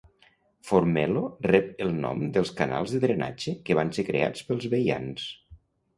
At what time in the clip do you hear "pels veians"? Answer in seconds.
4.49-5.29